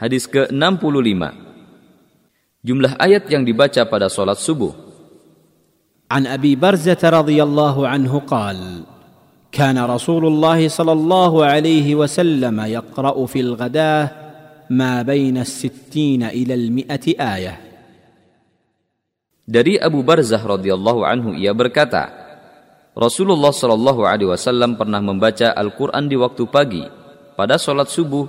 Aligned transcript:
Hadis 0.00 0.28
ke-65. 0.28 1.22
Jumlah 2.66 2.92
ayat 3.00 3.30
yang 3.32 3.46
dibaca 3.46 3.82
pada 3.88 4.10
solat 4.12 4.36
subuh. 4.36 4.86
عن 6.06 6.22
ابي 6.26 6.54
برزه 6.54 7.02
رضي 7.02 7.42
الله 7.42 7.76
عنه 7.88 8.12
قال 8.30 8.86
كان 9.50 9.74
رسول 9.74 10.26
الله 10.26 10.68
صلى 10.68 10.92
الله 10.92 11.32
عليه 11.44 11.94
وسلم 11.94 12.54
يقرا 12.60 13.26
في 13.26 13.40
الغداه 13.40 14.04
ما 14.70 15.02
بين 15.02 15.38
الستين 15.42 16.22
الى 16.22 16.54
المئه 16.54 17.06
ايه 17.18 17.56
Dari 19.46 19.78
Abu 19.78 20.02
Barzah 20.02 20.42
radhiyallahu 20.42 21.06
anhu 21.06 21.30
ia 21.38 21.54
berkata, 21.54 22.10
Rasulullah 22.98 23.54
shallallahu 23.54 24.02
alaihi 24.02 24.26
wasallam 24.26 24.74
pernah 24.74 24.98
membaca 24.98 25.54
Al-Qur'an 25.54 26.10
di 26.10 26.18
waktu 26.18 26.50
pagi 26.50 26.82
pada 27.38 27.54
sholat 27.54 27.86
subuh 27.86 28.26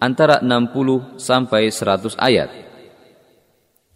antara 0.00 0.40
60 0.40 1.20
sampai 1.20 1.68
100 1.68 2.16
ayat. 2.16 2.50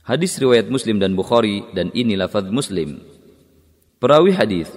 Hadis 0.05 0.37
riwayat 0.37 0.69
Muslim 0.69 1.01
dan 1.01 1.17
Bukhari 1.17 1.65
dan 1.73 1.89
ini 1.97 2.13
lafaz 2.13 2.45
Muslim. 2.53 3.01
Perawi 3.97 4.37
hadis 4.37 4.69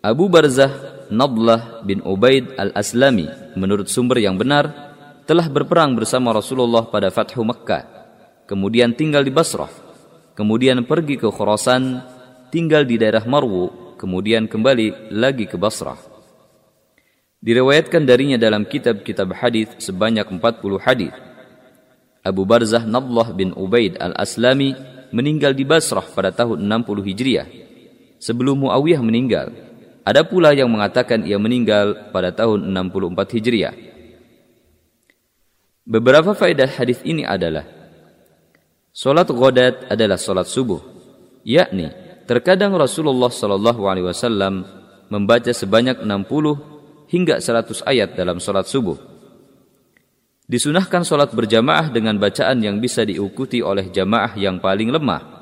Abu 0.00 0.32
Barzah 0.32 1.04
Nadlah 1.12 1.84
bin 1.84 2.00
Ubaid 2.00 2.56
al-Aslami 2.56 3.28
menurut 3.60 3.92
sumber 3.92 4.24
yang 4.24 4.40
benar 4.40 4.88
telah 5.28 5.44
berperang 5.52 5.92
bersama 5.92 6.32
Rasulullah 6.32 6.88
pada 6.88 7.12
Fathu 7.12 7.44
Mekkah, 7.44 7.84
kemudian 8.48 8.96
tinggal 8.96 9.20
di 9.20 9.28
Basrah, 9.28 9.68
kemudian 10.32 10.80
pergi 10.88 11.20
ke 11.20 11.28
Khurasan, 11.28 12.00
tinggal 12.48 12.88
di 12.88 12.96
daerah 12.96 13.28
Marwu, 13.28 13.92
kemudian 14.00 14.48
kembali 14.48 15.12
lagi 15.12 15.44
ke 15.44 15.60
Basrah. 15.60 16.17
Diriwayatkan 17.48 18.04
darinya 18.04 18.36
dalam 18.36 18.68
kitab-kitab 18.68 19.32
hadis 19.32 19.72
sebanyak 19.80 20.28
40 20.28 20.84
hadis. 20.84 21.16
Abu 22.20 22.44
Barzah 22.44 22.84
Nadlah 22.84 23.32
bin 23.32 23.56
Ubaid 23.56 23.96
al-Aslami 23.96 24.76
meninggal 25.16 25.56
di 25.56 25.64
Basrah 25.64 26.04
pada 26.12 26.28
tahun 26.28 26.60
60 26.60 27.08
Hijriah 27.08 27.48
sebelum 28.20 28.68
Muawiyah 28.68 29.00
meninggal. 29.00 29.48
Ada 30.04 30.28
pula 30.28 30.52
yang 30.52 30.68
mengatakan 30.68 31.24
ia 31.24 31.40
meninggal 31.40 32.12
pada 32.12 32.36
tahun 32.36 32.68
64 32.68 33.16
Hijriah. 33.40 33.74
Beberapa 35.88 36.36
faedah 36.36 36.68
hadis 36.68 37.00
ini 37.00 37.24
adalah 37.24 37.64
Salat 38.92 39.32
ghadat 39.32 39.88
adalah 39.88 40.20
salat 40.20 40.52
subuh, 40.52 40.84
yakni 41.48 41.88
terkadang 42.28 42.76
Rasulullah 42.76 43.32
Shallallahu 43.32 43.88
alaihi 43.88 44.04
wasallam 44.04 44.68
membaca 45.08 45.48
sebanyak 45.48 46.04
60 46.04 46.77
hingga 47.08 47.40
100 47.40 47.84
ayat 47.88 48.14
dalam 48.14 48.38
salat 48.38 48.68
subuh. 48.68 48.96
Disunahkan 50.48 51.04
salat 51.04 51.34
berjamaah 51.34 51.92
dengan 51.92 52.16
bacaan 52.16 52.60
yang 52.64 52.80
bisa 52.80 53.04
diikuti 53.04 53.60
oleh 53.60 53.92
jamaah 53.92 54.32
yang 54.36 54.56
paling 54.62 54.88
lemah 54.88 55.38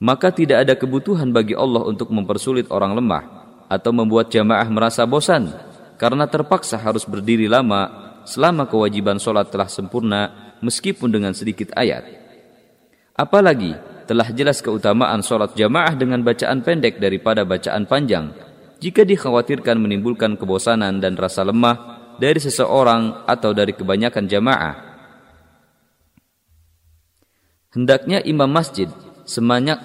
maka 0.00 0.32
tidak 0.32 0.64
ada 0.66 0.74
kebutuhan 0.74 1.28
bagi 1.30 1.52
Allah 1.52 1.84
untuk 1.84 2.08
mempersulit 2.08 2.72
orang 2.72 2.96
lemah 2.96 3.22
atau 3.68 3.92
membuat 3.92 4.32
jamaah 4.32 4.66
merasa 4.72 5.04
bosan 5.04 5.52
karena 6.00 6.24
terpaksa 6.24 6.80
harus 6.80 7.04
berdiri 7.04 7.46
lama 7.46 8.16
selama 8.24 8.64
kewajiban 8.64 9.20
sholat 9.20 9.52
telah 9.52 9.68
sempurna 9.68 10.56
meskipun 10.64 11.12
dengan 11.12 11.36
sedikit 11.36 11.76
ayat. 11.76 12.08
Apalagi 13.12 13.76
telah 14.08 14.32
jelas 14.32 14.64
keutamaan 14.64 15.20
sholat 15.20 15.52
jamaah 15.52 15.92
dengan 15.92 16.24
bacaan 16.24 16.64
pendek 16.64 16.96
daripada 16.96 17.44
bacaan 17.44 17.84
panjang 17.84 18.32
jika 18.80 19.04
dikhawatirkan 19.04 19.76
menimbulkan 19.76 20.40
kebosanan 20.40 20.98
dan 20.98 21.14
rasa 21.20 21.44
lemah 21.44 22.00
dari 22.16 22.40
seseorang 22.40 23.28
atau 23.28 23.52
dari 23.52 23.76
kebanyakan 23.76 24.24
jamaah. 24.26 24.74
Hendaknya 27.70 28.18
imam 28.26 28.50
masjid 28.50 28.90
sebanyak 29.28 29.78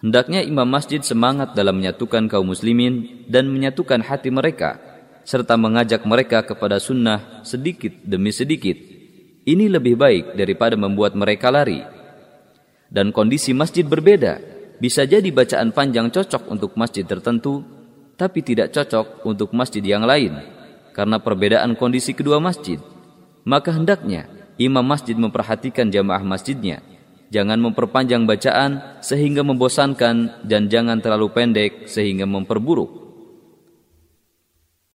Hendaknya 0.00 0.40
imam 0.40 0.64
masjid 0.64 0.96
semangat 1.04 1.52
dalam 1.52 1.76
menyatukan 1.76 2.24
kaum 2.24 2.48
muslimin 2.48 3.28
dan 3.28 3.52
menyatukan 3.52 4.00
hati 4.00 4.32
mereka, 4.32 4.80
serta 5.28 5.60
mengajak 5.60 6.08
mereka 6.08 6.40
kepada 6.40 6.80
sunnah 6.80 7.44
sedikit 7.44 7.92
demi 8.00 8.32
sedikit. 8.32 8.80
Ini 9.44 9.68
lebih 9.68 10.00
baik 10.00 10.40
daripada 10.40 10.72
membuat 10.80 11.12
mereka 11.12 11.52
lari. 11.52 11.84
Dan 12.88 13.12
kondisi 13.12 13.52
masjid 13.52 13.84
berbeda. 13.84 14.40
Bisa 14.80 15.04
jadi 15.04 15.28
bacaan 15.28 15.76
panjang 15.76 16.08
cocok 16.08 16.48
untuk 16.48 16.74
masjid 16.74 17.04
tertentu, 17.04 17.60
tapi 18.16 18.40
tidak 18.40 18.72
cocok 18.72 19.28
untuk 19.28 19.52
masjid 19.52 19.84
yang 19.84 20.08
lain, 20.08 20.40
karena 20.96 21.20
perbedaan 21.20 21.76
kondisi 21.76 22.16
kedua 22.16 22.40
masjid. 22.40 22.80
Maka 23.44 23.76
hendaknya 23.76 24.26
imam 24.56 24.84
masjid 24.84 25.16
memperhatikan 25.16 25.92
jamaah 25.92 26.24
masjidnya 26.24 26.80
Jangan 27.30 27.62
memperpanjang 27.62 28.26
bacaan 28.26 28.98
sehingga 28.98 29.46
membosankan 29.46 30.42
dan 30.42 30.66
jangan 30.66 30.98
terlalu 30.98 31.30
pendek 31.30 31.86
sehingga 31.86 32.26
memperburuk. 32.26 32.99